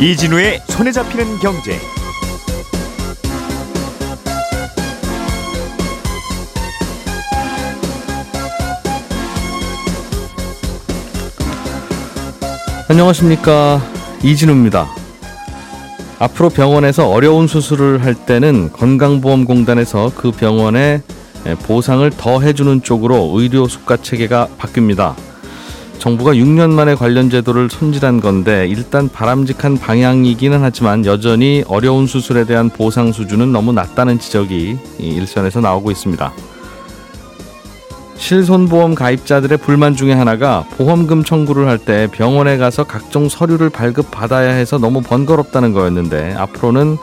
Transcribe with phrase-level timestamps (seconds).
[0.00, 1.76] 이진우의 손에 잡히는 경제.
[12.88, 13.82] 안녕하십니까
[14.22, 14.86] 이진우입니다.
[16.20, 21.02] 앞으로 병원에서 어려운 수술을 할 때는 건강보험공단에서 그 병원에
[21.64, 25.27] 보상을 더 해주는 쪽으로 의료 수가 체계가 바뀝니다.
[25.98, 32.70] 정부가 6년 만에 관련 제도를 손질한 건데 일단 바람직한 방향이기는 하지만 여전히 어려운 수술에 대한
[32.70, 36.32] 보상 수준은 너무 낮다는 지적이 일선에서 나오고 있습니다.
[38.16, 44.78] 실손보험 가입자들의 불만 중에 하나가 보험금 청구를 할 때 병원에 가서 각종 서류를 발급받아야 해서
[44.78, 46.96] 너무 번거롭다는 거였는데 앞으로는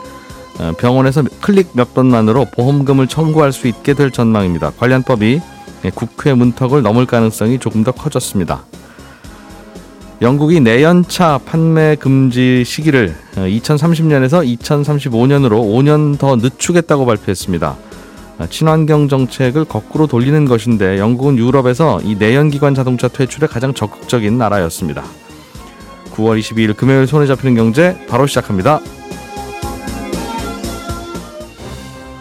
[0.58, 4.70] 어, 병원에서 클릭 몇 번만으로 보험금을 청구할 수 있게 될 전망입니다.
[4.78, 5.40] 관련법이
[5.94, 8.64] 국회 문턱을 넘을 가능성이 조금 더 커졌습니다.
[10.22, 17.76] 영국이 내연차 판매 금지 시기를 2030년에서 어, 2035년으로 5년 더 늦추겠다고 발표했습니다.
[18.38, 25.04] 아, 친환경 정책을 거꾸로 돌리는 것인데 영국은 유럽에서 이 내연기관 자동차 퇴출에 가장 적극적인 나라였습니다.
[26.14, 28.80] 9월 22일 금요일 손에 잡히는 경제 바로 시작합니다.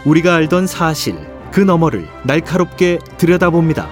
[0.04, 1.16] 우리가 알던 사실
[1.52, 3.88] 그 너머를 날카롭게 들여다봅니다.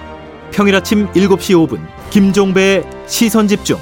[0.50, 1.80] 평일 아침 7시 5분
[2.10, 3.78] 김종배의 시선 집중.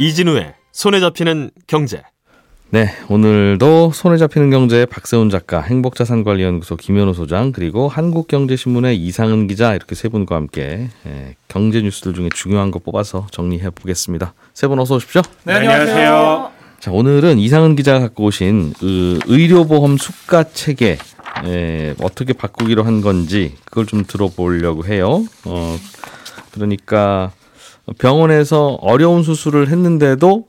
[0.00, 2.00] 이진우의 손에 잡히는 경제.
[2.70, 9.94] 네, 오늘도 손에 잡히는 경제 박세훈 작가, 행복자산관리연구소 김현우 소장, 그리고 한국경제신문의 이상은 기자 이렇게
[9.94, 14.32] 세 분과 함께 예, 경제 뉴스들 중에 중요한 거 뽑아서 정리해 보겠습니다.
[14.54, 15.20] 세 분 어서 오십시오.
[15.44, 16.50] 네, 안녕하세요.
[16.78, 20.96] 자, 오늘은 이상은 기자가 갖고 오신 그 의료보험 수가 체계
[21.44, 25.26] 예, 어떻게 바꾸기로 한 건지 그걸 좀 들어보려고 해요.
[25.44, 25.76] 어,
[26.52, 27.32] 그러니까
[27.98, 30.46] 병원에서 어려운 수술을 했는데도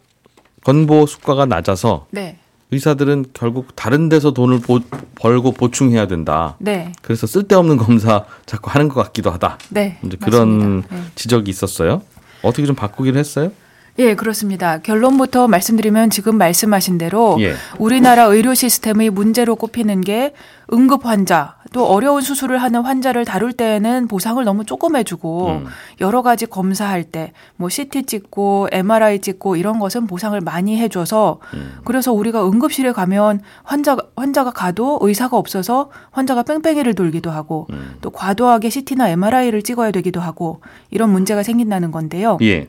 [0.63, 2.37] 건보 수가가 낮아서 네.
[2.71, 4.79] 의사들은 결국 다른 데서 돈을 보,
[5.15, 6.55] 벌고 보충해야 된다.
[6.59, 6.93] 네.
[7.01, 9.57] 그래서 쓸데없는 검사 자꾸 하는 것 같기도 하다.
[9.69, 9.97] 네.
[10.05, 11.01] 이제 그런 네.
[11.15, 12.01] 지적이 있었어요.
[12.43, 13.51] 어떻게 좀 바꾸기로 했어요?
[13.99, 14.77] 예, 그렇습니다.
[14.79, 17.55] 결론부터 말씀드리면 지금 말씀하신 대로 예.
[17.77, 20.33] 우리나라 의료 시스템의 문제로 꼽히는 게
[20.71, 25.65] 응급 환자 또 어려운 수술을 하는 환자를 다룰 때에는 보상을 너무 조금 해주고 음.
[26.01, 31.77] 여러 가지 검사할 때 뭐 CT 찍고 MRI 찍고 이런 것은 보상을 많이 해줘서 음.
[31.85, 37.97] 그래서 우리가 응급실에 가면 환자 환자가 가도 의사가 없어서 환자가 뺑뺑이를 돌기도 하고 음.
[38.01, 42.37] 또 과도하게 CT나 MRI를 찍어야 되기도 하고 이런 문제가 생긴다는 건데요.
[42.41, 42.67] 예.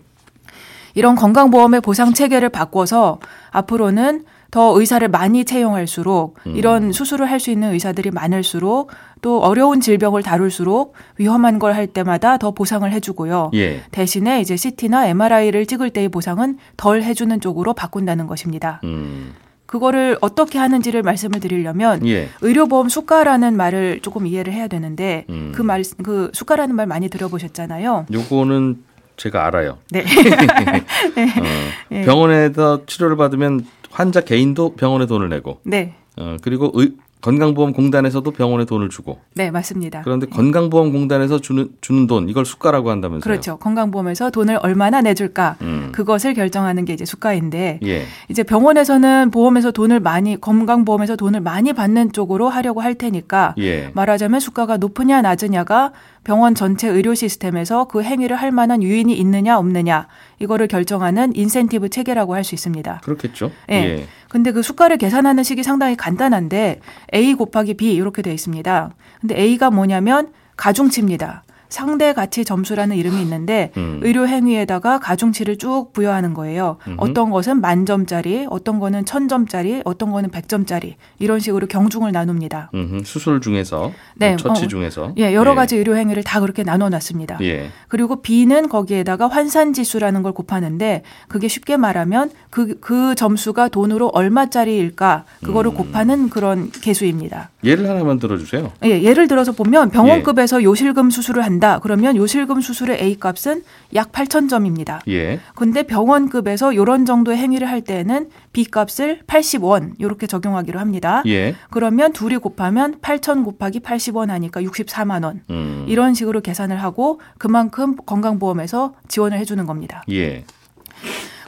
[0.94, 3.19] 이런 건강보험의 보상 체계를 바꿔서
[3.50, 6.54] 앞으로는 더 의사를 많이 채용할수록 음.
[6.56, 8.90] 이런 수술을 할 수 있는 의사들이 많을수록
[9.22, 13.50] 또 어려운 질병을 다룰수록 위험한 걸 할 때마다 더 보상을 해주고요.
[13.54, 13.80] 예.
[13.90, 18.80] 대신에 이제 CT나 MRI를 찍을 때의 보상은 덜 해주는 쪽으로 바꾼다는 것입니다.
[18.84, 19.32] 음.
[19.64, 22.28] 그거를 어떻게 하는지를 말씀을 드리려면 예.
[22.42, 25.52] 의료보험 수가라는 말을 조금 이해를 해야 되는데 음.
[25.54, 28.06] 그 말, 그 수가라는 말 많이 들어보셨잖아요.
[28.12, 28.84] 요거는
[29.16, 29.78] 제가 알아요.
[29.90, 30.04] 네.
[31.16, 31.24] 네.
[31.24, 31.42] 어,
[31.88, 32.04] 네.
[32.04, 35.60] 병원에서 치료를 받으면 환자 개인도 병원에 돈을 내고.
[35.64, 35.94] 네.
[36.16, 39.20] 어, 그리고 의, 건강보험공단에서도 병원에 돈을 주고.
[39.34, 40.03] 네, 맞습니다.
[40.03, 43.22] 그런데 건강보험공단에서 주는 주는 돈 이걸 수가라고 한다면서요?
[43.22, 43.56] 그렇죠.
[43.58, 45.72] 건강보험에서 돈을 얼마나 내줄까 음.
[45.92, 48.04] 그것을 결정하는 게 이제 수가인데 예.
[48.28, 53.91] 이제 병원에서는 보험에서 돈을 많이 건강보험에서 돈을 많이 받는 쪽으로 하려고 할 테니까 예.
[53.94, 55.92] 말하자면 수가가 높으냐 낮으냐가
[56.25, 60.08] 병원 전체 의료 시스템에서 그 행위를 할 만한 유인이 있느냐 없느냐
[60.38, 63.00] 이거를 결정하는 인센티브 체계라고 할 수 있습니다.
[63.04, 63.52] 그렇겠죠.
[63.70, 63.75] 예.
[63.75, 64.06] 예.
[64.28, 66.81] 근데 그 수가를 계산하는 식이 상당히 간단한데
[67.14, 68.91] A 곱하기 B 이렇게 되어 있습니다.
[69.20, 71.44] 근데 A가 뭐냐면 가중치입니다.
[71.72, 74.00] 상대 가치 점수라는 이름이 있는데 음.
[74.03, 76.77] 의료 행위에다가 가중치를 쭉 부여하는 거예요.
[76.87, 76.97] 음흠.
[76.99, 82.70] 어떤 것은 만점짜리, 어떤 거는 천점짜리, 어떤 거는 백점짜리 이런 식으로 경중을 나눕니다.
[82.75, 83.05] 음흠.
[83.05, 85.55] 수술 중에서, 네, 처치 어, 중에서, 예, 여러 예.
[85.55, 87.38] 가지 의료 행위를 다 그렇게 나눠놨습니다.
[87.41, 87.70] 예.
[87.88, 95.25] 그리고 B는 거기에다가 환산 지수라는 걸 곱하는데 그게 쉽게 말하면 그, 그 점수가 돈으로 얼마짜리일까
[95.43, 95.76] 그거를 음.
[95.76, 97.50] 곱하는 그런 개수입니다.
[97.64, 98.73] 예를 하나만 들어주세요.
[98.85, 100.64] 예, 예를 들어서 보면 병원급에서 예.
[100.64, 101.73] 요실금 수술을 한 다.
[101.73, 101.79] 한다.
[101.81, 103.62] 그러면 요실금 수술의 A 값은
[103.94, 105.00] 약 8천 점입니다.
[105.09, 105.38] 예.
[105.55, 111.23] 근데 병원급에서 이런 정도의 행위를 할 때에는 B 값을 80원 이렇게 적용하기로 합니다.
[111.26, 111.55] 예.
[111.70, 115.43] 그러면 둘이 곱하면 8천 곱하기 80원 하니까 64만 원.
[115.50, 115.87] 음.
[115.88, 120.03] 이런 식으로 계산을 하고 그만큼 건강보험에서 지원을 해주는 겁니다.
[120.11, 120.44] 예.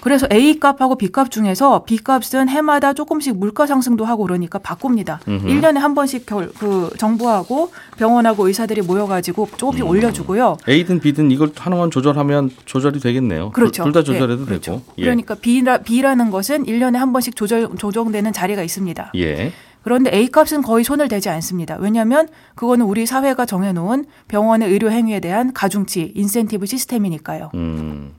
[0.05, 5.19] 그래서 A 값하고 B 값 중에서 B 값은 해마다 조금씩 물가 상승도 하고 그러니까 바꿉니다.
[5.27, 5.47] 음흠.
[5.47, 9.89] 1년에 한 번씩 결, 그 정부하고 병원하고 의사들이 모여 가지고 조금씩 음.
[9.89, 10.59] 올려 주고요.
[10.69, 13.51] A든 B든 이걸 하나만 조절하면 조절이 되겠네요.
[13.53, 13.83] 그렇죠.
[13.83, 14.73] 둘 다 조절해도 네, 그렇죠.
[14.73, 14.83] 되고.
[14.99, 15.03] 예.
[15.05, 19.13] 그러니까 B라, B라는 것은 1년에 한 번씩 조절 조정되는 자리가 있습니다.
[19.17, 19.53] 예.
[19.83, 21.77] 그런데 A 값은 거의 손을 대지 않습니다.
[21.81, 27.51] 왜냐하면 그거는 우리 사회가 정해놓은 병원의 의료 행위에 대한 가중치, 인센티브 시스템이니까요.
[27.55, 28.13] 음.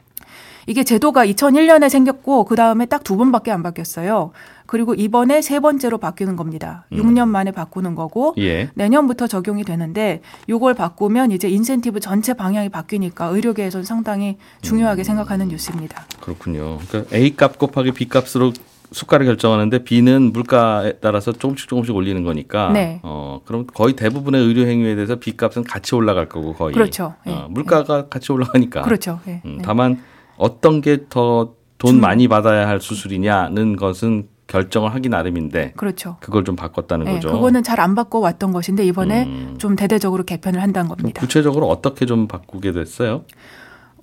[0.68, 4.32] 이게 제도가 2001년에 생겼고 그 다음에 딱 두 번밖에 안 바뀌었어요.
[4.66, 6.86] 그리고 이번에 세 번째로 바뀌는 겁니다.
[6.92, 6.98] 음.
[6.98, 8.72] 6년 만에 바꾸는 거고 예.
[8.74, 15.04] 내년부터 적용이 되는데 요걸 바꾸면 이제 인센티브 전체 방향이 바뀌니까 의료계에서는 상당히 중요하게 음.
[15.04, 16.08] 생각하는 뉴스입니다.
[16.20, 16.80] 그렇군요.
[16.90, 18.54] 그러니까 A 값 곱하기 B 값으로
[18.92, 23.00] 수가를 결정하는데 B는 물가에 따라서 조금씩 조금씩 올리는 거니까 네.
[23.04, 27.14] 어 그럼 거의 대부분의 의료 행위에 대해서 B 값은 같이 올라갈 거고 거의 그렇죠.
[27.26, 27.46] 어, 네.
[27.50, 28.08] 물가가 네.
[28.10, 29.20] 같이 올라가니까 그렇죠.
[29.26, 29.42] 네.
[29.46, 30.02] 음, 다만
[30.38, 36.18] 어떤 게 더 돈 많이 받아야 할 수술이냐는 것은 결정을 하기 나름인데 그렇죠.
[36.22, 37.32] 그걸 좀 바꿨다는 네, 거죠.
[37.32, 39.56] 그거는 잘 안 바꿔 왔던 것인데 이번에 음.
[39.58, 41.20] 좀 대대적으로 개편을 한다는 겁니다.
[41.20, 43.24] 구체적으로 어떻게 좀 바꾸게 됐어요?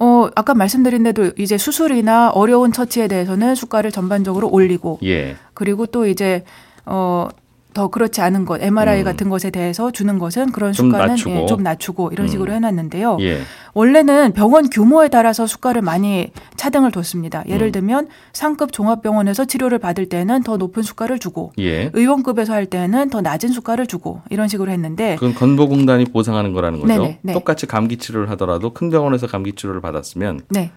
[0.00, 5.36] 어, 아까 말씀드린 대로 이제 수술이나 어려운 처치에 대해서는 수가를 전반적으로 올리고 예.
[5.54, 6.44] 그리고 또 이제
[6.84, 7.28] 어
[7.74, 9.04] 더 그렇지 않은 것, MRI 음.
[9.04, 11.30] 같은 것에 대해서 주는 것은 그런 좀 수가는 낮추고.
[11.30, 12.28] 예, 좀 낮추고 이런 음.
[12.28, 13.18] 식으로 해놨는데요.
[13.20, 13.40] 예.
[13.74, 17.42] 원래는 병원 규모에 따라서 수가를 많이 차등을 뒀습니다.
[17.48, 17.72] 예를 음.
[17.72, 21.90] 들면 상급 종합병원에서 치료를 받을 때는 더 높은 수가를 주고 예.
[21.94, 26.92] 의원급에서 할 때는 더 낮은 수가를 주고 이런 식으로 했는데 그건 건보공단이 보상하는 거라는 거죠.
[26.92, 27.32] 네네, 네.
[27.32, 30.70] 똑같이 감기 치료를 하더라도 큰 병원에서 감기 치료를 받았으면 네.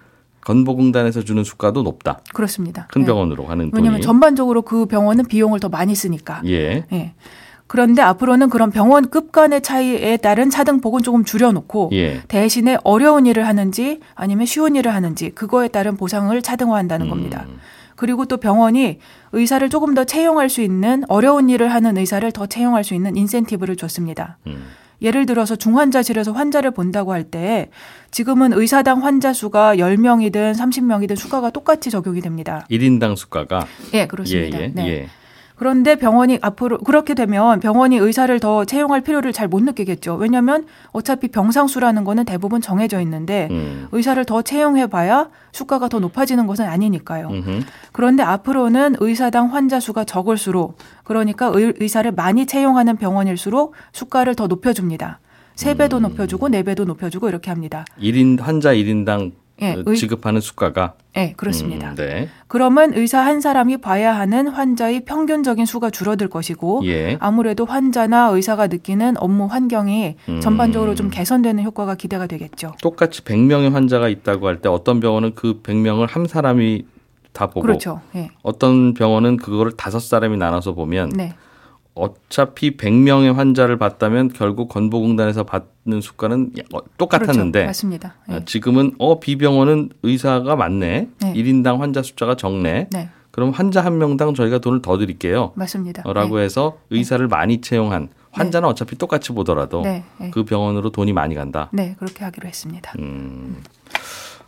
[0.46, 2.20] 건보공단에서 주는 수가도 높다.
[2.32, 2.86] 그렇습니다.
[2.92, 3.06] 큰 네.
[3.06, 3.48] 병원으로 네.
[3.48, 6.40] 가는 왜냐하면 전반적으로 그 병원은 비용을 더 많이 쓰니까.
[6.46, 6.84] 예.
[6.92, 7.14] 예.
[7.66, 12.22] 그런데 앞으로는 그런 병원 급 간의 차이에 따른 차등폭은 조금 줄여놓고 예.
[12.28, 17.10] 대신에 어려운 일을 하는지 아니면 쉬운 일을 하는지 그거에 따른 보상을 차등화한다는 음.
[17.10, 17.44] 겁니다.
[17.96, 19.00] 그리고 또 병원이
[19.32, 23.74] 의사를 조금 더 채용할 수 있는 어려운 일을 하는 의사를 더 채용할 수 있는 인센티브를
[23.74, 24.38] 줬습니다.
[24.46, 24.62] 음.
[25.02, 27.70] 예를 들어서 중환자실에서 환자를 본다고 할 때
[28.10, 32.66] 지금은 의사당 환자 수가 10명이든 30명이든 수가가 똑같이 적용이 됩니다.
[32.70, 33.66] 1인당 수가가?
[33.94, 34.58] 예, 그렇습니다.
[34.58, 34.88] 예, 예, 네.
[34.88, 35.08] 예.
[35.56, 40.16] 그런데 병원이 앞으로 그렇게 되면 병원이 의사를 더 채용할 필요를 잘 못 느끼겠죠.
[40.16, 43.86] 왜냐하면 어차피 병상 수라는 거는 대부분 정해져 있는데 음.
[43.92, 47.28] 의사를 더 채용해 봐야 수가가 더 높아지는 것은 아니니까요.
[47.28, 47.60] 음흠.
[47.92, 55.20] 그런데 앞으로는 의사당 환자 수가 적을수록 그러니까 의, 사를 많이 채용하는 병원일수록 수가를 더 높여줍니다.
[55.54, 56.02] 세배도 음.
[56.02, 57.84] 높여주고 네배도 높여주고 이렇게 합니다.
[58.00, 59.30] 1인 환자 1인당
[59.62, 61.90] 예, 그 지급하는 수가가 네, 그렇습니다.
[61.90, 62.28] 음, 네.
[62.46, 67.16] 그러면 의사 한 사람이 봐야 하는 환자의 평균적인 수가 줄어들 것이고 예.
[67.20, 70.40] 아무래도 환자나 의사가 느끼는 업무 환경이 음.
[70.40, 72.74] 전반적으로 좀 개선되는 효과가 기대가 되겠죠.
[72.82, 76.84] 똑같이 100명의 환자가 있다고 할 때 어떤 병원은 그 100명을 한 사람이
[77.32, 78.00] 다 보고 그렇죠.
[78.14, 78.30] 예.
[78.42, 81.34] 어떤 병원은 그거를 다섯 사람이 나눠서 보면 네.
[81.96, 87.66] 어차피 100명의 환자를 봤다면 결국 건보공단에서 받는 수가는 어, 똑같았는데 그렇죠.
[87.66, 88.14] 맞습니다.
[88.28, 88.44] 네.
[88.44, 91.08] 지금은 어 비병원은 의사가 많네.
[91.20, 91.32] 네.
[91.32, 92.88] 1인당 환자 숫자가 적네.
[92.92, 93.08] 네.
[93.30, 95.52] 그럼 환자 한 명당 저희가 돈을 더 드릴게요.
[95.56, 96.02] 맞습니다.
[96.12, 96.44] 라고 네.
[96.44, 99.82] 해서 의사를 많이 채용한 환자는 어차피 똑같이 보더라도
[100.32, 101.70] 그 병원으로 돈이 많이 간다.
[101.72, 102.92] 네, 그렇게 하기로 했습니다.
[102.98, 103.62] 음.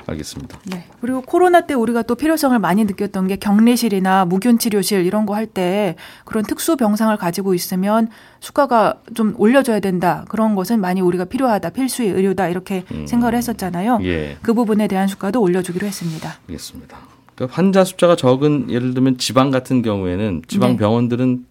[0.09, 0.59] 알겠습니다.
[0.67, 0.85] 네.
[1.01, 5.47] 그리고 코로나 때 우리가 또 필요성을 많이 느꼈던 게 격리실이나 무균 치료실 이런 거 할
[5.47, 5.95] 때
[6.25, 8.09] 그런 특수 병상을 가지고 있으면
[8.41, 10.25] 수가가 좀 올려줘야 된다.
[10.29, 11.71] 그런 것은 많이 우리가 필요하다.
[11.71, 12.49] 필수의 의료다.
[12.49, 13.07] 이렇게 음.
[13.07, 14.01] 생각을 했었잖아요.
[14.03, 14.37] 예.
[14.43, 16.35] 그 부분에 대한 수가도 올려주기로 했습니다.
[16.49, 16.99] 알겠습니다.
[17.35, 20.77] 그러니까 환자 숫자가 적은 예를 들면 지방 같은 경우에는 지방 네.
[20.79, 21.47] 병원들은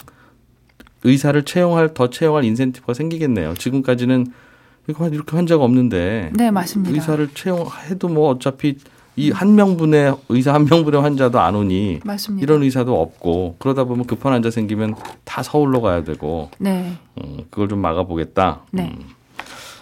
[1.04, 3.54] 의사를 채용할 더 채용할 인센티브가 생기겠네요.
[3.54, 4.28] 지금까지는
[4.88, 6.94] 이렇게 환자가 없는데 네 맞습니다.
[6.94, 8.78] 의사를 채용해도 뭐 어차피
[9.20, 12.44] 이 한 명분의 의사 한 명분의 환자도 안 오니 맞습니다.
[12.44, 16.94] 이런 의사도 없고 그러다 보면 급한 환자 생기면 다 서울로 가야 되고 네.
[17.18, 18.62] 음, 그걸 좀 막아보겠다.
[18.72, 18.94] 네.
[18.96, 19.06] 음.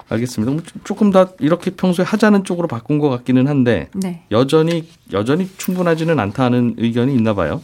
[0.08, 0.54] 알겠습니다.
[0.54, 4.24] 뭐 조금 더 이렇게 평소에 하자는 쪽으로 바꾼 것 같기는 한데 네.
[4.32, 7.62] 여전히 여전히 충분하지는 않다는 의견이 있나 봐요.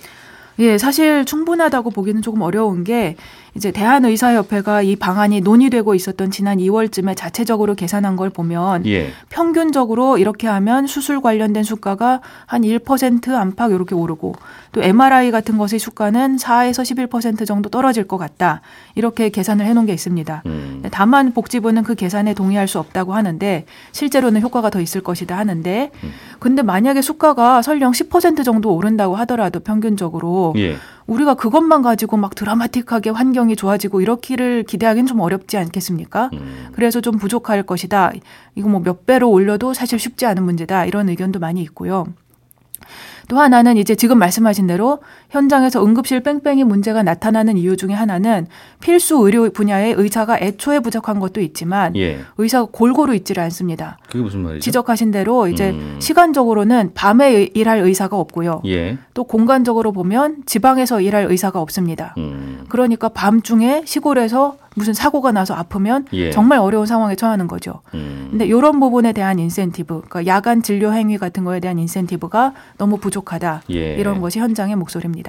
[0.62, 3.16] 예, 사실 충분하다고 보기는 조금 어려운 게
[3.54, 9.12] 이제 대한의사협회가 이 방안이 논의되고 있었던 지난 2월쯤에 자체적으로 계산한 걸 보면 예.
[9.30, 14.36] 평균적으로 이렇게 하면 수술 관련된 수가가 한 1% 안팎 이렇게 오르고
[14.72, 18.62] 또 MRI 같은 것의 수가는 4에서 11% 정도 떨어질 것 같다.
[18.96, 20.44] 이렇게 계산을 해 놓은 게 있습니다.
[20.46, 20.84] 음.
[20.92, 26.12] 다만 복지부는 그 계산에 동의할 수 없다고 하는데 실제로는 효과가 더 있을 것이다 하는데 음.
[26.40, 30.76] 근데 만약에 수가가 설령 10% 정도 오른다고 하더라도 평균적으로 예.
[31.08, 36.30] 우리가 그것만 가지고 막 드라마틱하게 환경이 좋아지고 이렇기를 기대하기는 좀 어렵지 않겠습니까?
[36.34, 36.68] 음.
[36.74, 38.12] 그래서 좀 부족할 것이다.
[38.56, 40.86] 이거 뭐 몇 배로 올려도 사실 쉽지 않은 문제다.
[40.86, 42.06] 이런 의견도 많이 있고요.
[43.28, 45.00] 또 하나는 이제 지금 말씀하신 대로
[45.32, 48.48] 현장에서 응급실 뺑뺑이 문제가 나타나는 이유 중에 하나는
[48.82, 52.20] 필수 의료 분야의 의사가 애초에 부족한 것도 있지만 예.
[52.38, 53.98] 의사가 골고루 있지를 않습니다.
[54.08, 54.60] 그게 무슨 말이죠?
[54.60, 55.98] 지적하신 대로 이제 음.
[56.00, 58.62] 시간적으로는 밤에 일할 의사가 없고요.
[58.66, 58.98] 예.
[59.14, 62.14] 또 공간적으로 보면 지방에서 일할 의사가 없습니다.
[62.18, 62.66] 음.
[62.68, 66.32] 그러니까 밤중에 시골에서 무슨 사고가 나서 아프면 예.
[66.32, 67.82] 정말 어려운 상황에 처하는 거죠.
[67.94, 68.28] 음.
[68.32, 73.64] 근데 이런 부분에 대한 인센티브, 그러니까 야간 진료 행위 같은 거에 대한 인센티브가 너무 부족하다.
[73.72, 73.96] 예.
[73.96, 75.21] 이런 것이 현장의 목소리입니다.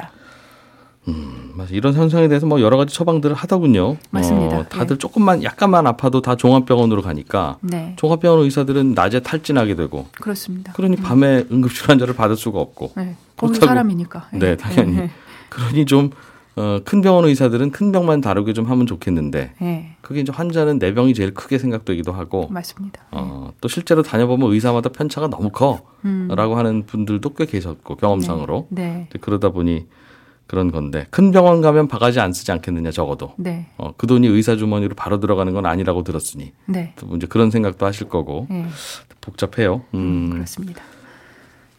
[1.08, 1.74] 음, 맞아.
[1.74, 3.96] 이런 현상에 대해서 뭐 여러 가지 처방들을 하더군요.
[4.10, 4.58] 맞습니다.
[4.58, 4.98] 어, 다들 네.
[4.98, 7.94] 조금만 약간만 아파도 다 종합병원으로 가니까 네.
[7.96, 10.72] 종합병원 의사들은 낮에 탈진하게 되고 그렇습니다.
[10.74, 11.02] 그러니 음.
[11.02, 12.92] 밤에 응급실 환자를 받을 수가 없고.
[12.96, 13.16] 네.
[13.36, 14.28] 거기 사람이니까.
[14.32, 14.96] 네, 네 당연히.
[14.96, 15.10] 네.
[15.48, 16.10] 그러니 좀
[16.56, 19.96] 어, 큰 병원 의사들은 큰 병만 다루게 좀 하면 좋겠는데 네.
[20.02, 23.02] 그게 이제 환자는 내 병이 제일 크게 생각되기도 하고 맞습니다.
[23.10, 26.28] 어, 또 실제로 다녀보면 의사마다 편차가 너무 커라고 음.
[26.30, 29.08] 하는 분들도 꽤 계셨고 경험상으로 네.
[29.10, 29.18] 네.
[29.20, 29.86] 그러다 보니
[30.46, 33.68] 그런 건데 큰 병원 가면 바가지 안 쓰지 않겠느냐 적어도 네.
[33.78, 36.92] 어, 그 돈이 의사 주머니로 바로 들어가는 건 아니라고 들었으니 네.
[36.96, 38.66] 또 이제 그런 생각도 하실 거고 네.
[39.22, 39.82] 복잡해요.
[39.94, 39.98] 음.
[39.98, 40.82] 음, 그렇습니다.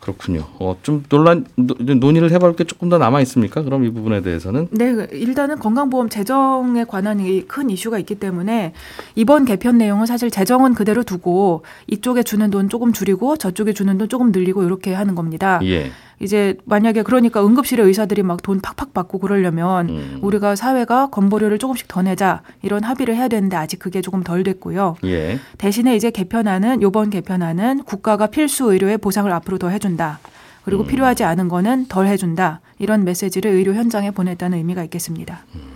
[0.03, 0.45] 그렇군요.
[0.59, 3.61] 어, 좀 논란 논의를 해볼 게 조금 더 남아 있습니까?
[3.61, 7.13] 그럼 이 부분에 대해서는 네 일단은 건강보험 재정에 관한
[7.47, 8.73] 큰 이슈가 있기 때문에
[9.15, 14.09] 이번 개편 내용은 사실 재정은 그대로 두고 이쪽에 주는 돈 조금 줄이고 저쪽에 주는 돈
[14.09, 15.61] 조금 늘리고 이렇게 하는 겁니다.
[15.63, 15.89] 예.
[16.19, 20.19] 이제 만약에 그러니까 응급실의 의사들이 막 돈 팍팍 받고 그러려면 음.
[20.21, 24.97] 우리가 사회가 건보료를 조금씩 더 내자 이런 합의를 해야 되는데 아직 그게 조금 덜 됐고요.
[25.05, 25.39] 예.
[25.57, 30.19] 대신에 이제 개편안은 요번 개편안은 국가가 필수 의료의 보상을 앞으로 더 해준다.
[30.65, 30.87] 그리고 음.
[30.87, 32.61] 필요하지 않은 거는 덜 해준다.
[32.79, 35.45] 이런 메시지를 의료 현장에 보냈다는 의미가 있겠습니다.
[35.55, 35.72] 음.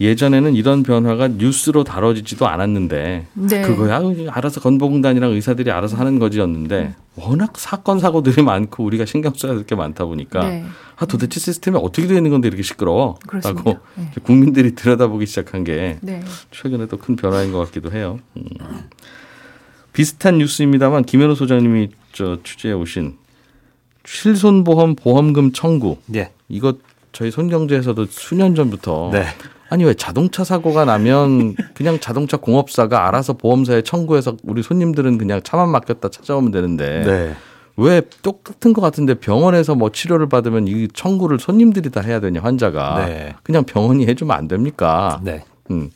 [0.00, 3.62] 예전에는 이런 변화가 뉴스로 다뤄지지도 않았는데 네.
[3.62, 4.00] 그거야
[4.30, 9.74] 알아서 건보공단이랑 의사들이 알아서 하는 거지였는데 워낙 사건 사고들이 많고 우리가 신경 써야 될 게
[9.74, 10.64] 많다 보니까 네.
[10.96, 13.18] 아 도대체 시스템이 어떻게 되어 있는 건데 이렇게 시끄러워?
[13.42, 14.10] 라고 네.
[14.22, 16.22] 국민들이 들여다보기 시작한 게 네.
[16.52, 18.20] 최근에 또 큰 변화인 것 같기도 해요.
[18.36, 18.42] 음.
[19.92, 23.16] 비슷한 뉴스입니다만 김현우 소장님이 저 취재해 오신
[24.04, 25.98] 실손보험 보험금 청구.
[26.06, 26.30] 네.
[26.48, 26.74] 이거
[27.12, 29.24] 저희 손경제에서도 수년 전부터 네.
[29.70, 35.68] 아니 왜 자동차 사고가 나면 그냥 자동차 공업사가 알아서 보험사에 청구해서 우리 손님들은 그냥 차만
[35.70, 37.34] 맡겼다 찾아오면 되는데 네.
[37.76, 43.06] 왜 똑같은 것 같은데 병원에서 뭐 치료를 받으면 이 청구를 손님들이 다 해야 되냐 환자가
[43.06, 43.34] 네.
[43.42, 45.20] 그냥 병원이 해주면 안 됩니까?
[45.22, 45.44] 네.
[45.70, 45.90] 음.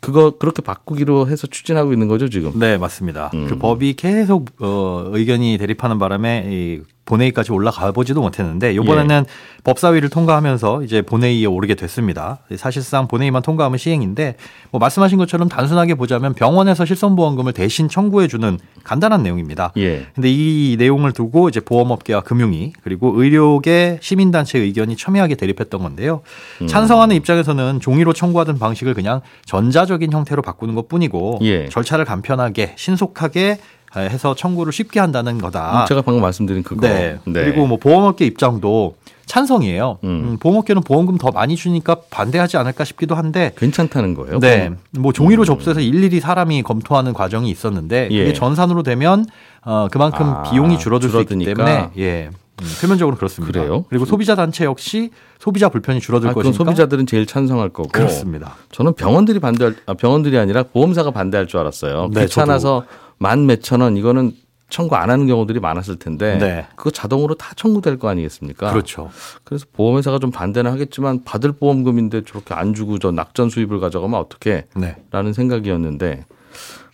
[0.00, 2.58] 그거 그렇게 바꾸기로 해서 추진하고 있는 거죠 지금?
[2.58, 3.30] 네 맞습니다.
[3.34, 3.46] 음.
[3.48, 9.62] 그 법이 계속 어, 의견이 대립하는 바람에 이 본회의까지 올라가 보지도 못했는데 이번에는 예.
[9.64, 12.38] 법사위를 통과하면서 이제 본회의에 오르게 됐습니다.
[12.56, 14.36] 사실상 본회의만 통과하면 시행인데
[14.70, 19.72] 뭐 말씀하신 것처럼 단순하게 보자면 병원에서 실손보험금을 대신 청구해 주는 간단한 내용입니다.
[19.78, 20.06] 예.
[20.14, 26.20] 근데 이 내용을 두고 이제 보험업계와 금융위 그리고 의료계 시민단체 의견이 첨예하게 대립했던 건데요.
[26.60, 26.66] 음.
[26.66, 31.68] 찬성하는 입장에서는 종이로 청구하던 방식을 그냥 전자적인 형태로 바꾸는 것뿐이고 예.
[31.68, 33.58] 절차를 간편하게 신속하게
[34.00, 35.82] 해서 청구를 쉽게 한다는 거다.
[35.82, 36.86] 음, 제가 방금 말씀드린 그거.
[36.86, 37.18] 네.
[37.24, 37.44] 네.
[37.44, 39.98] 그리고 뭐 보험업계 입장도 찬성이에요.
[40.04, 40.08] 음.
[40.08, 44.38] 음, 보험업계는 보험금 더 많이 주니까 반대하지 않을까 싶기도 한데 괜찮다는 거예요.
[44.38, 45.44] 네, 뭐 종이로 음.
[45.44, 48.18] 접수해서 일일이 사람이 검토하는 과정이 있었는데 예.
[48.20, 49.26] 그게 전산으로 되면
[49.62, 51.44] 어 그만큼 아, 비용이 줄어들 줄어드니까.
[51.44, 52.30] 수 있기 때문에 예.
[52.62, 53.60] 음, 표면적으로 그렇습니다.
[53.60, 53.84] 그래요?
[53.88, 58.54] 그리고 소비자 단체 역시 소비자 불편이 줄어들 아, 것이니까 소비자들은 제일 찬성할 거고 그렇습니다.
[58.70, 62.10] 저는 병원들이 반대할 아, 병원들이 아니라 보험사가 반대할 줄 알았어요.
[62.12, 62.84] 네, 귀찮아서
[63.18, 64.32] 만 몇천 원 이거는
[64.68, 66.66] 청구 안 하는 경우들이 많았을 텐데 네.
[66.74, 68.70] 그거 자동으로 다 청구될 거 아니겠습니까?
[68.70, 69.10] 그렇죠.
[69.44, 74.66] 그래서 보험회사가 좀 반대는 하겠지만 받을 보험금인데 저렇게 안 주고 저 낙전 수입을 가져가면 어떻게?
[74.74, 74.96] 네.
[75.10, 76.24] 라는 생각이었는데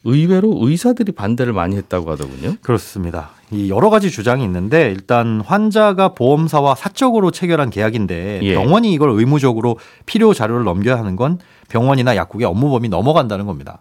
[0.05, 2.57] 의외로 의사들이 반대를 많이 했다고 하더군요.
[2.61, 3.31] 그렇습니다.
[3.50, 8.55] 이 여러 가지 주장이 있는데 일단 환자가 보험사와 사적으로 체결한 계약인데 예.
[8.55, 11.38] 병원이 이걸 의무적으로 필요 자료를 넘겨야 하는 건
[11.69, 13.79] 병원이나 약국의 업무 범위 넘어간다는 겁니다.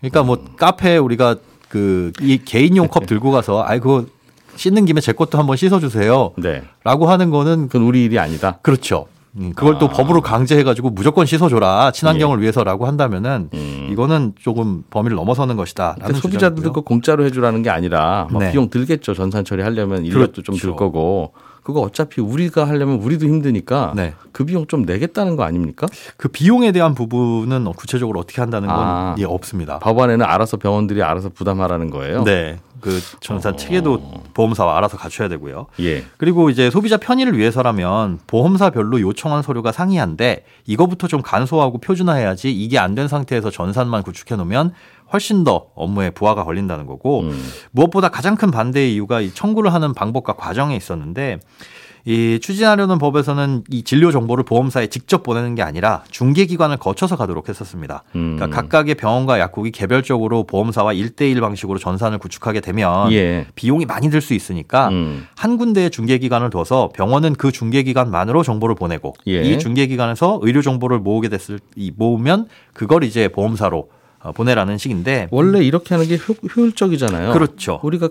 [0.00, 0.56] 그러니까 뭐 음.
[0.56, 1.36] 카페에 우리가
[1.68, 4.04] 그 이 개인용 컵 들고 가서 아이 그거
[4.56, 6.32] 씻는 김에 제 것도 한번 씻어주세요.
[6.38, 6.62] 네.
[6.82, 8.58] 라고 하는 거는 그건 우리 일이 아니다.
[8.62, 9.06] 그렇죠.
[9.38, 9.78] 음, 그걸 아.
[9.78, 12.42] 또 법으로 강제해가지고 무조건 씻어줘라 친환경을 예.
[12.42, 13.88] 위해서라고 한다면은 음.
[13.90, 15.96] 이거는 조금 범위를 넘어서는 것이다.
[16.14, 18.50] 소비자들도 그 공짜로 해주라는 게 아니라 뭐 네.
[18.50, 19.12] 비용 들겠죠.
[19.12, 20.42] 전산 처리하려면 인력도 그렇죠.
[20.42, 21.34] 좀들 거고
[21.66, 24.14] 그거 어차피 우리가 하려면 우리도 힘드니까 네.
[24.30, 25.88] 그 비용 좀 내겠다는 거 아닙니까?
[26.16, 29.80] 그 비용에 대한 부분은 구체적으로 어떻게 한다는 건 아, 예, 없습니다.
[29.80, 32.22] 법안에는 알아서 병원들이 알아서 부담하라는 거예요.
[32.22, 32.60] 네.
[32.78, 33.56] 그 전산 어.
[33.56, 34.00] 체계도
[34.34, 35.66] 보험사와 알아서 갖춰야 되고요.
[35.80, 36.04] 예.
[36.18, 42.94] 그리고 이제 소비자 편의를 위해서라면 보험사별로 요청한 서류가 상이한데 이거부터 좀 간소하고 표준화해야지 이게 안
[42.94, 44.72] 된 상태에서 전산만 구축해 놓으면
[45.16, 47.50] 훨씬 더 업무에 부하가 걸린다는 거고 음.
[47.70, 51.38] 무엇보다 가장 큰 반대의 이유가 이 청구를 하는 방법과 과정에 있었는데
[52.08, 57.48] 이 추진하려는 법에서는 이 진료 정보를 보험사에 직접 보내는 게 아니라 중개 기관을 거쳐서 가도록
[57.48, 58.04] 했었습니다.
[58.14, 58.36] 음.
[58.36, 63.46] 그러니까 각각의 병원과 약국이 개별적으로 보험사와 1대1 방식으로 전산을 구축하게 되면 예.
[63.56, 65.26] 비용이 많이 들 수 있으니까 음.
[65.34, 69.42] 한 군데의 중개 기관을 둬서 병원은 그 중개 기관만으로 정보를 보내고 예.
[69.42, 73.95] 이 중개 기관에서 의료 정보를 모으게 됐을 이 모으면 그걸 이제 보험사로 어,
[74.32, 77.80] 보내라는 식인데 원래 이렇게 하는 게 효, 율적이잖아요 그렇죠.
[77.82, 78.08] 우리가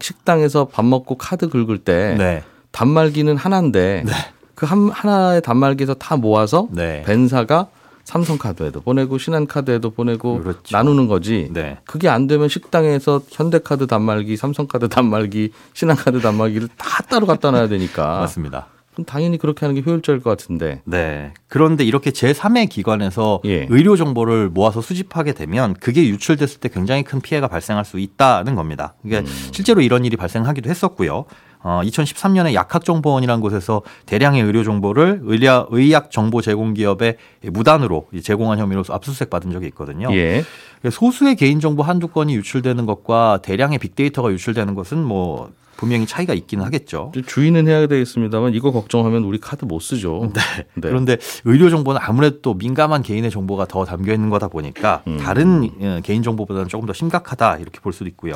[0.00, 2.42] 식당에서 밥 먹고 카드 긁을 때 네.
[2.72, 4.12] 단말기는 하나인데 네.
[4.54, 7.02] 그 한, 하나의 단말기에서 다 모아서 네.
[7.02, 7.68] 벤사가
[8.08, 10.76] 삼성카드에도 보내고 신한카드에도 보내고 그렇죠.
[10.76, 11.50] 나누는 거지.
[11.52, 11.78] 네.
[11.84, 18.20] 그게 안 되면 식당에서 현대카드 단말기, 삼성카드 단말기, 신한카드 단말기를 다 따로 갖다 놔야 되니까.
[18.20, 18.68] 맞습니다.
[19.04, 20.82] 당연히 그렇게 하는 게 효율적일 것 같은데.
[20.84, 21.32] 네.
[21.48, 23.66] 그런데 이렇게 제3의 기관에서 예.
[23.70, 28.94] 의료 정보를 모아서 수집하게 되면 그게 유출됐을 때 굉장히 큰 피해가 발생할 수 있다는 겁니다.
[29.04, 29.26] 이게 음.
[29.26, 31.26] 실제로 이런 일이 발생하기도 했었고요.
[31.60, 38.84] 어, 2013년에 약학정보원이라는 곳에서 대량의 의료 정보를 의약, 의약 정보 제공 기업에 무단으로 제공한 혐의로
[38.88, 40.08] 압수수색 받은 적이 있거든요.
[40.12, 40.44] 예.
[40.90, 46.64] 소수의 개인 정보 한두 건이 유출되는 것과 대량의 빅데이터가 유출되는 것은 뭐 분명히 차이가 있기는
[46.64, 47.12] 하겠죠.
[47.24, 50.30] 주의는 해야 되겠습니다만 이거 걱정하면 우리 카드 못 쓰죠.
[50.34, 50.40] 네.
[50.74, 50.88] 네.
[50.88, 55.18] 그런데 의료 정보는 아무래도 또 민감한 개인의 정보가 더 담겨 있는 거다 보니까 음.
[55.18, 58.34] 다른 예, 개인 정보보다는 조금 더 심각하다 이렇게 볼 수도 있고요.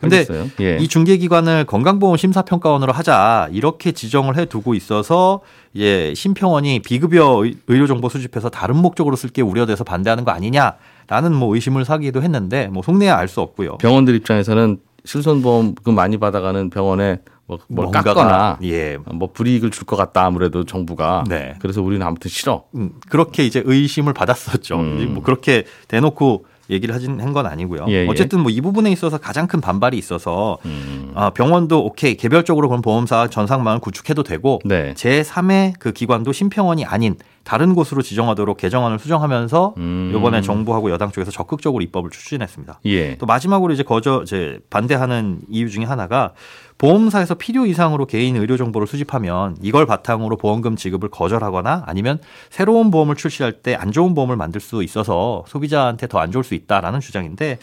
[0.00, 0.26] 그런데
[0.60, 0.76] 예.
[0.76, 5.40] 이 중개 기관을 건강보험 심사평가원으로 하자 이렇게 지정을 해 두고 있어서
[5.74, 10.74] 예, 심평원이 비급여 의료 정보 수집해서 다른 목적으로 쓸 게 우려돼서 반대하는 거 아니냐
[11.08, 13.78] 라는 뭐 의심을 사기도 했는데 뭐 속내야 알 수 없고요.
[13.78, 18.98] 병원들 입장에서는 실손보험금 많이 받아가는 병원에 뭐, 뭘 깎거나 예.
[19.12, 21.54] 뭐 불이익을 줄 것 같다 아무래도 정부가 네.
[21.60, 25.10] 그래서 우리는 아무튼 싫어 음, 그렇게 이제 의심을 받았었죠 음.
[25.14, 27.86] 뭐 그렇게 대놓고 얘기를 하진 한 건 아니고요.
[27.88, 28.08] 예, 예.
[28.08, 31.10] 어쨌든 뭐 이 부분에 있어서 가장 큰 반발이 있어서 음.
[31.14, 34.94] 아, 병원도 오케이 개별적으로 그런 보험사 전상망을 구축해도 되고 네.
[34.94, 40.12] 제 3의 그 기관도 심평원이 아닌 다른 곳으로 지정하도록 개정안을 수정하면서 음.
[40.16, 42.80] 이번에 정부하고 여당 쪽에서 적극적으로 입법을 추진했습니다.
[42.86, 43.16] 예.
[43.18, 46.32] 또 마지막으로 이제 거저 이제 반대하는 이유 중에 하나가
[46.78, 52.18] 보험사에서 필요 이상으로 개인 의료 정보를 수집하면 이걸 바탕으로 보험금 지급을 거절하거나 아니면
[52.50, 56.54] 새로운 보험을 출시할 때 안 좋은 보험을 만들 수 있어서 소비자한테 더 안 좋을 수
[56.54, 57.58] 있다라는 주장인데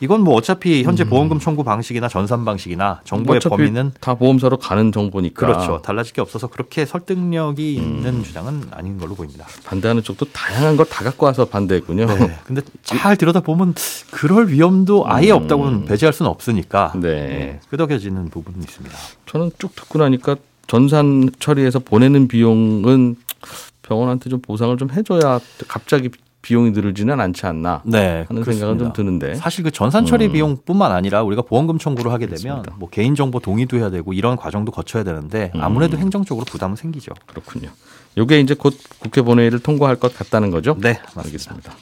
[0.00, 1.10] 이건 뭐 어차피 현재 음.
[1.10, 5.82] 보험금 청구 방식이나 전산 방식이나 정보의 범위는 다 보험사로 가는 정보니까 그렇죠.
[5.82, 7.84] 달라질 게 없어서 그렇게 설득력이 음.
[7.84, 9.46] 있는 주장은 아닌 걸로 보입니다.
[9.64, 12.06] 반대하는 쪽도 다양한 걸 다 갖고 와서 반대했군요.
[12.06, 12.38] 네.
[12.44, 13.74] 근데 잘 들여다 보면
[14.10, 15.36] 그럴 위험도 아예 음.
[15.36, 17.00] 없다고는 배제할 수는 없으니까 네.
[17.10, 17.60] 네.
[17.70, 18.96] 끄덕여지는 부분은 있습니다.
[19.26, 23.16] 저는 쭉 듣고 나니까 전산 처리해서 보내는 비용은
[23.82, 26.10] 병원한테 좀 보상을 좀 해줘야 갑자기
[26.42, 28.52] 비용이 늘지는 않지 않나 네, 하는 그렇습니다.
[28.52, 30.32] 생각은 좀 드는데 사실 그 전산 처리 음.
[30.32, 32.74] 비용뿐만 아니라 우리가 보험금 청구를 하게 되면 그렇습니다.
[32.78, 35.60] 뭐 개인 정보 동의도 해야 되고 이런 과정도 거쳐야 되는데 음.
[35.62, 36.02] 아무래도 음.
[36.02, 37.12] 행정적으로 부담은 생기죠.
[37.26, 37.68] 그렇군요.
[38.16, 40.76] 이게 이제 곧 국회 본회의를 통과할 것 같다는 거죠?
[40.80, 41.22] 네, 맞습니다.
[41.24, 41.72] 알겠습니다.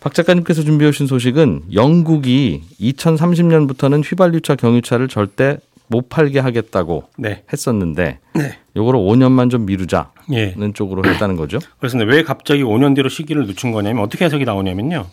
[0.00, 5.58] 박 작가님께서 준비해 오신 소식은 영국이 2030년부터는 휘발유차 경유차를 절대
[5.90, 7.42] 못 팔게 하겠다고 네.
[7.52, 8.58] 했었는데 네.
[8.76, 10.54] 요거를 5년만 좀 미루자는 예.
[10.72, 11.58] 쪽으로 했다는 거죠.
[11.78, 12.10] 그렇습니다.
[12.10, 15.06] 왜 갑자기 5년 뒤로 시기를 늦춘 거냐면 어떻게 해석이 나오냐면요.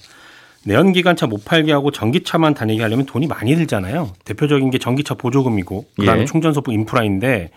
[0.65, 4.11] 내연기관차 못 팔게 하고 전기차만 다니게 하려면 돈이 많이 들잖아요.
[4.23, 6.25] 대표적인 게 전기차 보조금이고 그다음에 예.
[6.25, 7.49] 충전소부 인프라인데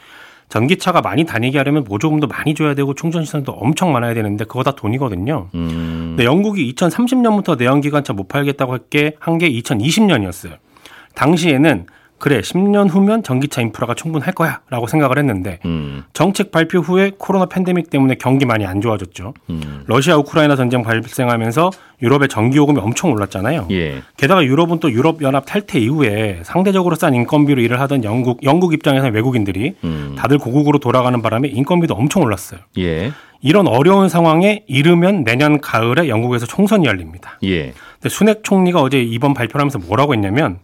[0.48, 4.72] 전기차가 많이 다니게 하려면 보조금도 많이 줘야 되고 충전 시설도 엄청 많아야 되는데 그거 다
[4.72, 5.48] 돈이거든요.
[5.54, 6.14] 음.
[6.16, 8.78] 근데 영국이 2030년부터 내연기관차 못 팔겠다고
[9.20, 10.56] 한게 2020년이었어요.
[11.14, 11.86] 당시에는
[12.20, 16.04] 그래 10년 후면 전기차 인프라가 충분할 거야라고 생각을 했는데 음.
[16.12, 19.34] 정책 발표 후에 코로나 팬데믹 때문에 경기 많이 안 좋아졌죠.
[19.48, 19.82] 음.
[19.86, 21.70] 러시아 우크라이나 전쟁 발생하면서
[22.02, 23.68] 유럽의 전기 요금이 엄청 올랐잖아요.
[23.70, 24.02] 예.
[24.16, 29.08] 게다가 유럽은 또 유럽 연합 탈퇴 이후에 상대적으로 싼 인건비로 일을 하던 영국 영국 입장에서
[29.08, 30.14] 외국인들이 음.
[30.16, 32.60] 다들 고국으로 돌아가는 바람에 인건비도 엄청 올랐어요.
[32.78, 33.12] 예.
[33.40, 37.38] 이런 어려운 상황에 이르면 내년 가을에 영국에서 총선이 열립니다.
[37.44, 37.72] 예.
[37.94, 40.58] 근데 순핵 총리가 어제 이번 발표를 하면서 뭐라고 했냐면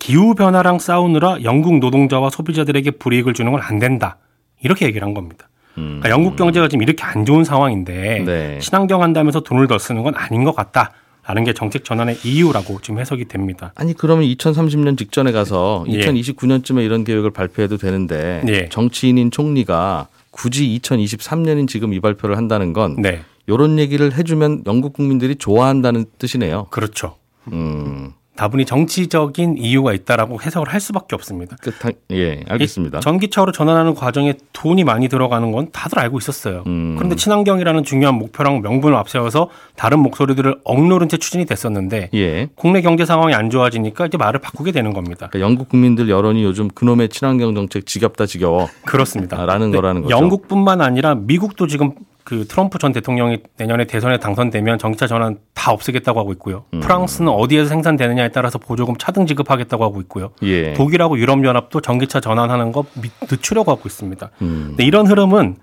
[0.00, 4.16] 기후 변화랑 싸우느라 영국 노동자와 소비자들에게 불이익을 주는 건 안 된다.
[4.62, 5.48] 이렇게 얘기를 한 겁니다.
[5.74, 6.10] 그러니까 음.
[6.10, 8.58] 영국 경제가 지금 이렇게 안 좋은 상황인데 네.
[8.60, 10.90] 친환경 한다면서 돈을 더 쓰는 건 아닌 것 같다.
[11.26, 13.72] 라는 게 정책 전환의 이유라고 지금 해석이 됩니다.
[13.76, 16.84] 아니 그러면 2030년 직전에 가서 2029년쯤에 예.
[16.84, 18.68] 이런 계획을 발표해도 되는데 예.
[18.70, 23.20] 정치인인 총리가 굳이 2023년인 지금 이 발표를 한다는 건 네.
[23.46, 26.66] 이런 얘기를 해주면 영국 국민들이 좋아한다는 뜻이네요.
[26.70, 27.16] 그렇죠.
[27.52, 28.12] 음.
[28.40, 31.58] 다분히 정치적인 이유가 있다라고 해석을 할 수밖에 없습니다.
[31.60, 33.00] 그, 다, 예, 알겠습니다.
[33.00, 36.64] 전기차로 전환하는 과정에 돈이 많이 들어가는 건 다들 알고 있었어요.
[36.66, 36.94] 음.
[36.96, 42.48] 그런데 친환경이라는 중요한 목표랑 명분을 앞세워서 다른 목소리들을 억누른 채 추진이 됐었는데 예.
[42.54, 45.28] 국내 경제 상황이 안 좋아지니까 이제 말을 바꾸게 되는 겁니다.
[45.30, 48.68] 그러니까 영국 국민들 여론이 요즘 그놈의 친환경 정책 지겹다 지겨워.
[48.86, 49.44] 그렇습니다.
[49.44, 50.16] 라는 거라는 거죠.
[50.16, 51.92] 영국뿐만 아니라 미국도 지금
[52.30, 56.62] 그 트럼프 전 대통령이 내년에 대선에 당선되면 전기차 전환 다 없애겠다고 하고 있고요.
[56.72, 56.78] 음.
[56.78, 60.30] 프랑스는 어디에서 생산되느냐에 따라서 보조금 차등 지급하겠다고 하고 있고요.
[60.44, 60.72] 예.
[60.74, 62.84] 독일하고 유럽연합도 전기차 전환하는 거
[63.28, 64.30] 늦추려고 하고 있습니다.
[64.42, 64.76] 음.
[64.78, 65.56] 이런 흐름은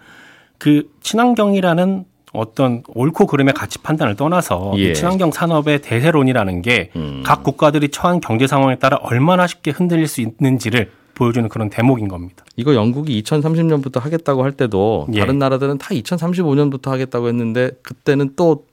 [0.57, 2.03] 그 친환경이라는
[2.33, 4.91] 어떤 옳고 그름의 가치 판단을 떠나서 예.
[4.91, 7.23] 친환경 산업의 대세론이라는 게각 음.
[7.43, 12.45] 국가들이 처한 경제 상황에 따라 얼마나 쉽게 흔들릴 수 있는지를 보여주는 그런 대목인 겁니다.
[12.55, 15.19] 이거 영국이 2030년부터 하겠다고 할 때도 예.
[15.19, 18.65] 다른 나라들은 다 2035년부터 하겠다고 했는데 그때는 또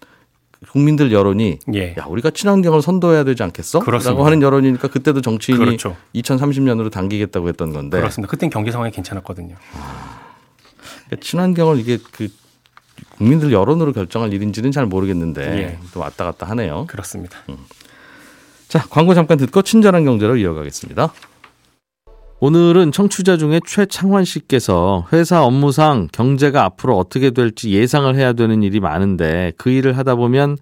[0.70, 1.94] 국민들 여론이 예.
[1.98, 3.80] 야 우리가 친환경을 선도해야 되지 않겠어?
[3.80, 4.10] 그렇습니다.
[4.10, 5.96] 라고 하는 여론이니까 그때도 정치인이 그렇죠.
[6.14, 8.30] 2030년으로 당기겠다고 했던 건데 그렇습니다.
[8.30, 9.56] 그땐 경제 상황이 괜찮았거든요.
[9.74, 10.20] 아,
[11.06, 12.28] 그러니까 친환경을 이게 그
[13.16, 15.78] 국민들 여론으로 결정할 일인지는 잘 모르겠는데 예.
[15.94, 16.84] 또 왔다 갔다 하네요.
[16.88, 17.38] 그렇습니다.
[17.48, 17.56] 음.
[18.68, 21.12] 자 광고 잠깐 듣고 친절한 경제로 이어가겠습니다.
[22.46, 28.80] 오늘은 청취자 중에 최창환 씨께서 회사 업무상 경제가 앞으로 어떻게 될지 예상을 해야 되는 일이
[28.80, 30.58] 많은데 그 일을 하다 보면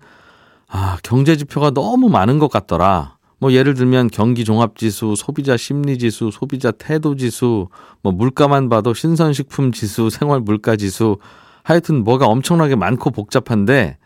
[0.69, 3.17] 아, 경제 지표가 너무 많은 것 같더라.
[3.41, 7.67] 뭐 예를 들면 경기 종합 지수, 소비자 심리 지수, 소비자 태도 지수,
[8.01, 11.17] 뭐 물가만 봐도 신선식품 지수, 생활 물가 지수
[11.65, 13.99] 하여튼 뭐가 엄청나게 많고 복잡한데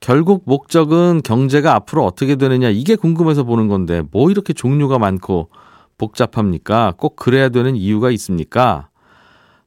[0.00, 5.48] 결국 목적은 경제가 앞으로 어떻게 되느냐 이게 궁금해서 보는 건데 뭐 이렇게 종류가 많고
[5.98, 6.94] 복잡합니까?
[6.96, 8.88] 꼭 그래야 되는 이유가 있습니까?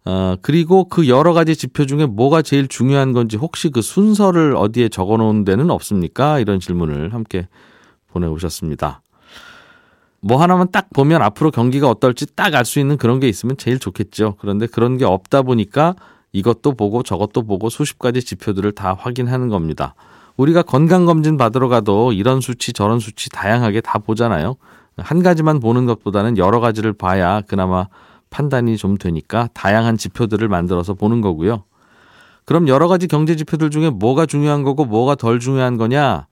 [0.05, 4.89] 어, 그리고 그 여러 가지 지표 중에 뭐가 제일 중요한 건지 혹시 그 순서를 어디에
[4.89, 6.39] 적어 놓은 데는 없습니까?
[6.39, 7.47] 이런 질문을 함께
[8.07, 9.01] 보내오셨습니다.
[10.21, 13.79] 뭐 하나만 딱 보면 앞으로 경기가 어떨지 딱 알 수 있는 그런 게 있으면 제일
[13.79, 14.35] 좋겠죠.
[14.39, 15.95] 그런데 그런 게 없다 보니까
[16.33, 19.95] 이것도 보고 저것도 보고 수십 가지 지표들을 다 확인하는 겁니다.
[20.37, 24.55] 우리가 건강검진 받으러 가도 이런 수치 저런 수치 다양하게 다 보잖아요.
[25.01, 27.87] 한 가지만 보는 것보다는 여러 가지를 봐야 그나마
[28.29, 31.63] 판단이 좀 되니까 다양한 지표들을 만들어서 보는 거고요.
[32.45, 36.27] 그럼 여러 가지 경제 지표들 중에 뭐가 중요한 거고 뭐가 덜 중요한 거냐?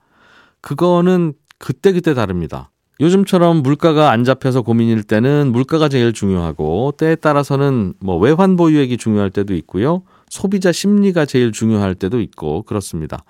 [0.62, 2.71] 그거는 그때그때 다릅니다.
[2.99, 9.30] 요즘처럼 물가가 안 잡혀서 고민일 때는 물가가 제일 중요하고 때에 따라서는 뭐 외환 보유액이 중요할
[9.30, 10.01] 때도 있고요.
[10.30, 13.23] 소비자 심리가 제일 중요할 때도 있고 그렇습니다.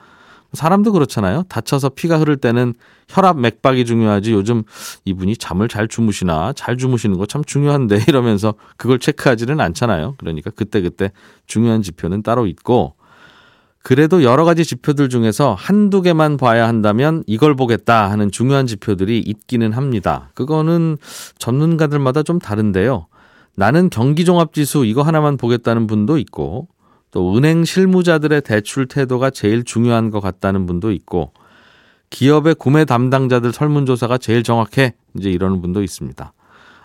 [0.53, 1.43] 사람도 그렇잖아요.
[1.49, 2.73] 다쳐서 피가 흐를 때는
[3.09, 4.63] 혈압 맥박이 중요하지 요즘
[5.05, 10.15] 이분이 잠을 잘 주무시나 잘 주무시는 거 참 중요한데 이러면서 그걸 체크하지는 않잖아요.
[10.17, 11.11] 그러니까 그때 그때
[11.45, 12.95] 중요한 지표는 따로 있고
[13.83, 19.71] 그래도 여러 가지 지표들 중에서 한두 개만 봐야 한다면 이걸 보겠다 하는 중요한 지표들이 있기는
[19.73, 20.29] 합니다.
[20.33, 20.97] 그거는
[21.37, 23.07] 전문가들마다 좀 다른데요.
[23.55, 26.67] 나는 경기종합지수 이거 하나만 보겠다는 분도 있고
[27.11, 31.33] 또 은행 실무자들의 대출 태도가 제일 중요한 것 같다는 분도 있고
[32.09, 36.33] 기업의 구매 담당자들 설문조사가 제일 정확해 이제 이러는 분도 있습니다.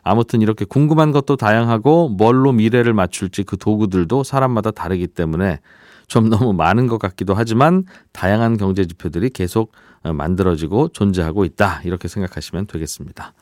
[0.02, 5.60] 아무튼 이렇게 궁금한 것도 다양하고 뭘로 미래를 맞출지 그 도구들도 사람마다 다르기 때문에
[6.08, 12.66] 좀 너무 많은 것 같기도 하지만 다양한 경제 지표들이 계속 만들어지고 존재하고 있다 이렇게 생각하시면
[12.66, 13.32] 되겠습니다.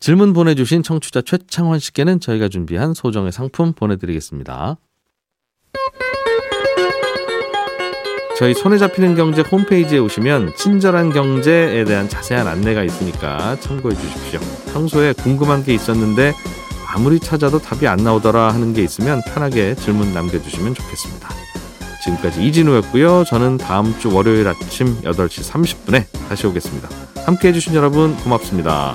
[0.00, 4.78] 질문 보내주신 청취자 최창원 씨께는 저희가 준비한 소정의 상품 보내드리겠습니다.
[8.36, 14.40] 저희 손에 잡히는 경제 홈페이지에 오시면 친절한 경제에 대한 자세한 안내가 있으니까 참고해 주십시오.
[14.72, 16.34] 평소에 궁금한 게 있었는데
[16.88, 21.28] 아무리 찾아도 답이 안 나오더라 하는 게 있으면 편하게 질문 남겨주시면 좋겠습니다.
[22.04, 23.24] 지금까지 이진우였고요.
[23.24, 26.88] 저는 다음 주 월요일 아침 8시 30분에 다시 오겠습니다.
[27.24, 28.94] 함께 해주신 여러분 고맙습니다.